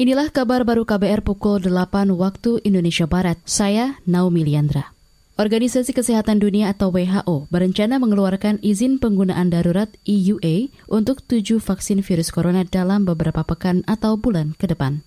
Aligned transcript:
Inilah 0.00 0.32
kabar 0.32 0.64
baru 0.64 0.88
KBR 0.88 1.20
pukul 1.20 1.60
8 1.60 2.08
waktu 2.16 2.64
Indonesia 2.64 3.04
Barat. 3.04 3.36
Saya 3.44 4.00
Naomi 4.08 4.48
Liandra. 4.48 4.96
Organisasi 5.36 5.92
Kesehatan 5.92 6.40
Dunia 6.40 6.72
atau 6.72 6.88
WHO 6.88 7.52
berencana 7.52 8.00
mengeluarkan 8.00 8.64
izin 8.64 8.96
penggunaan 8.96 9.52
darurat 9.52 9.92
EUA 10.08 10.72
untuk 10.88 11.20
tujuh 11.28 11.60
vaksin 11.60 12.00
virus 12.00 12.32
corona 12.32 12.64
dalam 12.64 13.04
beberapa 13.04 13.44
pekan 13.44 13.84
atau 13.84 14.16
bulan 14.16 14.56
ke 14.56 14.72
depan. 14.72 15.04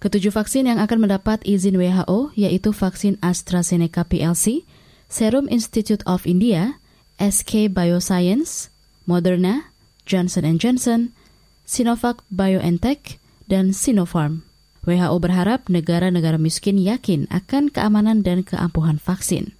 Ketujuh 0.00 0.32
vaksin 0.32 0.64
yang 0.64 0.80
akan 0.80 1.04
mendapat 1.04 1.44
izin 1.44 1.76
WHO 1.76 2.32
yaitu 2.32 2.72
vaksin 2.72 3.20
AstraZeneca 3.20 4.08
PLC, 4.08 4.64
Serum 5.12 5.44
Institute 5.52 6.00
of 6.08 6.24
India, 6.24 6.80
SK 7.20 7.68
Bioscience, 7.68 8.72
Moderna, 9.04 9.68
Johnson 10.08 10.56
Johnson, 10.56 11.12
Sinovac 11.68 12.24
BioNTech, 12.32 13.20
dan 13.46 13.70
Sinopharm. 13.70 14.44
WHO 14.82 15.14
berharap 15.22 15.70
negara-negara 15.70 16.42
miskin 16.42 16.74
yakin 16.74 17.30
akan 17.30 17.70
keamanan 17.70 18.26
dan 18.26 18.42
keampuhan 18.42 18.98
vaksin. 18.98 19.54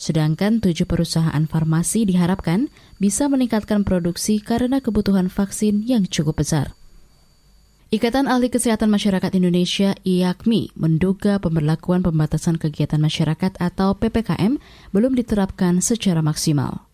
Sedangkan 0.00 0.64
tujuh 0.64 0.88
perusahaan 0.88 1.44
farmasi 1.44 2.08
diharapkan 2.08 2.72
bisa 2.96 3.28
meningkatkan 3.28 3.84
produksi 3.84 4.40
karena 4.40 4.80
kebutuhan 4.80 5.28
vaksin 5.28 5.84
yang 5.84 6.08
cukup 6.08 6.40
besar. 6.40 6.72
Ikatan 7.92 8.28
Ahli 8.28 8.48
Kesehatan 8.52 8.88
Masyarakat 8.92 9.32
Indonesia 9.36 9.96
IAKMI 10.04 10.76
menduga 10.76 11.40
pemberlakuan 11.40 12.04
pembatasan 12.04 12.60
kegiatan 12.60 13.00
masyarakat 13.00 13.56
atau 13.60 13.96
PPKM 13.96 14.60
belum 14.92 15.16
diterapkan 15.16 15.80
secara 15.84 16.20
maksimal. 16.24 16.87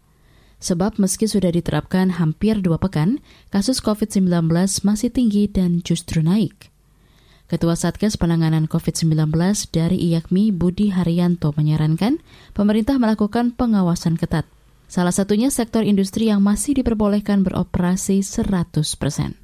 Sebab 0.65 0.97
meski 0.97 1.29
sudah 1.29 1.53
diterapkan 1.53 2.17
hampir 2.17 2.65
dua 2.65 2.81
pekan, 2.81 3.21
kasus 3.53 3.85
COVID-19 3.85 4.49
masih 4.81 5.13
tinggi 5.13 5.45
dan 5.45 5.85
justru 5.85 6.25
naik. 6.25 6.73
Ketua 7.53 7.77
Satgas 7.77 8.17
Penanganan 8.17 8.65
COVID-19 8.65 9.29
dari 9.69 10.01
IAKMI 10.01 10.57
Budi 10.57 10.89
Haryanto 10.89 11.53
menyarankan 11.53 12.25
pemerintah 12.56 12.97
melakukan 12.97 13.53
pengawasan 13.53 14.17
ketat. 14.17 14.48
Salah 14.89 15.12
satunya 15.12 15.53
sektor 15.53 15.84
industri 15.84 16.33
yang 16.33 16.41
masih 16.41 16.81
diperbolehkan 16.81 17.45
beroperasi 17.45 18.25
100 18.25 18.73
persen. 18.97 19.44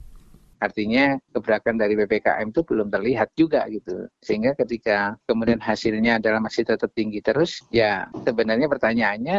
Artinya 0.61 1.17
keberatan 1.33 1.81
dari 1.81 1.97
PPKM 1.97 2.53
itu 2.53 2.63
belum 2.63 2.93
terlihat 2.93 3.33
juga 3.35 3.65
gitu. 3.73 4.07
Sehingga 4.21 4.53
ketika 4.55 5.17
kemudian 5.25 5.59
hasilnya 5.59 6.21
adalah 6.21 6.39
masih 6.45 6.69
tetap 6.69 6.93
tinggi 6.93 7.25
terus, 7.25 7.65
ya 7.73 8.07
sebenarnya 8.13 8.69
pertanyaannya 8.69 9.39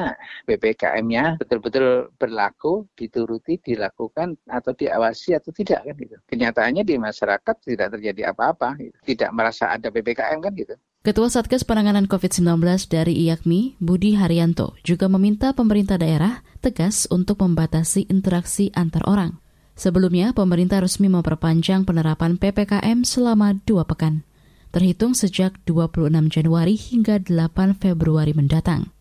PPKM-nya 0.49 1.37
betul-betul 1.37 2.09
berlaku, 2.17 2.89
dituruti, 2.97 3.61
dilakukan 3.61 4.35
atau 4.49 4.73
diawasi 4.73 5.37
atau 5.37 5.53
tidak 5.53 5.85
kan 5.85 5.95
gitu. 5.95 6.17
Kenyataannya 6.25 6.83
di 6.83 6.97
masyarakat 6.97 7.55
tidak 7.61 7.87
terjadi 7.97 8.33
apa-apa, 8.33 8.75
gitu. 8.81 8.97
tidak 9.05 9.29
merasa 9.31 9.69
ada 9.69 9.93
PPKM 9.93 10.41
kan 10.41 10.53
gitu. 10.57 10.75
Ketua 11.01 11.33
Satgas 11.33 11.65
Penanganan 11.65 12.05
COVID-19 12.05 12.61
dari 12.85 13.25
IAKMI, 13.25 13.81
Budi 13.81 14.13
Haryanto, 14.13 14.77
juga 14.85 15.09
meminta 15.09 15.49
pemerintah 15.49 15.97
daerah 15.97 16.45
tegas 16.61 17.09
untuk 17.09 17.41
membatasi 17.41 18.05
interaksi 18.05 18.69
antar 18.77 19.01
orang. 19.09 19.40
Sebelumnya, 19.81 20.29
pemerintah 20.29 20.77
resmi 20.77 21.09
memperpanjang 21.09 21.89
penerapan 21.89 22.37
PPKM 22.37 23.01
selama 23.01 23.57
dua 23.65 23.81
pekan, 23.81 24.21
terhitung 24.69 25.17
sejak 25.17 25.57
26 25.65 26.29
Januari 26.29 26.77
hingga 26.77 27.17
8 27.17 27.81
Februari 27.81 28.37
mendatang. 28.37 28.93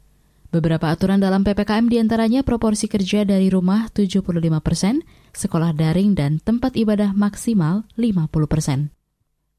Beberapa 0.49 0.89
aturan 0.89 1.21
dalam 1.21 1.45
PPKM 1.45 1.85
di 1.85 2.01
antaranya 2.01 2.41
proporsi 2.41 2.89
kerja 2.89 3.29
dari 3.29 3.53
rumah 3.53 3.93
75 3.93 4.25
persen, 4.65 5.05
sekolah 5.37 5.77
daring 5.77 6.17
dan 6.17 6.41
tempat 6.41 6.73
ibadah 6.81 7.13
maksimal 7.13 7.85
50 8.01 8.49
persen. 8.49 8.89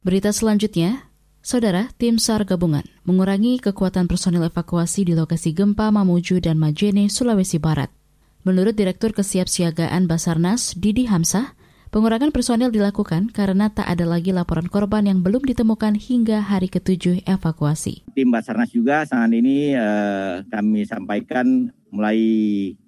Berita 0.01 0.33
selanjutnya, 0.33 1.05
Saudara, 1.45 1.93
tim 2.01 2.17
SAR 2.17 2.49
gabungan 2.49 2.85
mengurangi 3.05 3.61
kekuatan 3.61 4.09
personil 4.09 4.49
evakuasi 4.49 5.05
di 5.05 5.13
lokasi 5.13 5.53
gempa 5.53 5.93
Mamuju 5.93 6.41
dan 6.41 6.57
Majene, 6.57 7.13
Sulawesi 7.13 7.61
Barat. 7.61 8.00
Menurut 8.41 8.73
Direktur 8.73 9.13
Kesiapsiagaan 9.13 10.09
Basarnas, 10.09 10.73
Didi 10.73 11.05
Hamsah, 11.05 11.53
pengurangan 11.93 12.33
personel 12.33 12.73
dilakukan 12.73 13.29
karena 13.29 13.69
tak 13.69 13.85
ada 13.85 14.01
lagi 14.09 14.33
laporan 14.33 14.65
korban 14.65 15.05
yang 15.05 15.21
belum 15.21 15.45
ditemukan 15.45 15.93
hingga 15.93 16.41
hari 16.41 16.65
ketujuh 16.65 17.21
evakuasi. 17.29 18.01
Tim 18.17 18.33
Basarnas 18.33 18.73
juga 18.73 19.05
saat 19.05 19.29
ini 19.29 19.77
eh, 19.77 20.41
kami 20.49 20.89
sampaikan 20.89 21.69
mulai 21.91 22.17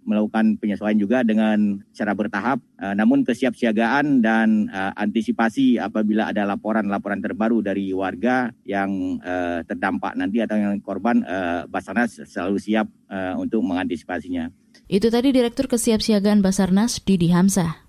melakukan 0.08 0.56
penyesuaian 0.58 0.96
juga 0.96 1.22
dengan 1.28 1.84
cara 1.91 2.16
bertahap. 2.16 2.64
Eh, 2.80 2.96
namun 2.96 3.28
kesiapsiagaan 3.28 4.24
dan 4.24 4.72
eh, 4.72 4.91
antisipasi 4.96 5.78
apabila 5.78 6.31
ada 6.31 6.47
laporan-laporan 6.47 7.19
terbaru 7.19 7.59
dari 7.59 7.92
warga 7.92 8.50
yang 8.63 9.19
eh, 9.19 9.62
terdampak 9.68 10.16
nanti 10.16 10.40
atau 10.40 10.56
yang 10.56 10.80
korban, 10.80 11.25
Basarnas 11.68 12.24
selalu 12.25 12.58
siap 12.58 12.88
untuk 13.36 13.59
mengantisipasinya. 13.62 14.47
Itu 14.88 15.12
tadi 15.12 15.36
Direktur 15.36 15.68
Kesiapsiagaan 15.68 16.40
Basarnas 16.40 17.03
Didi 17.03 17.30
Hamzah. 17.30 17.84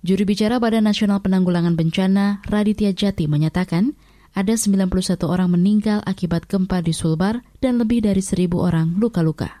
Juru 0.00 0.24
bicara 0.24 0.56
Badan 0.58 0.88
Nasional 0.88 1.20
Penanggulangan 1.20 1.76
Bencana 1.76 2.40
Raditya 2.48 2.96
Jati 2.96 3.28
menyatakan 3.28 3.94
ada 4.32 4.54
91 4.56 4.88
orang 5.26 5.52
meninggal 5.52 6.00
akibat 6.06 6.48
gempa 6.48 6.80
di 6.80 6.96
Sulbar 6.96 7.44
dan 7.60 7.76
lebih 7.76 8.04
dari 8.04 8.24
1000 8.24 8.50
orang 8.56 8.96
luka-luka. 8.96 9.60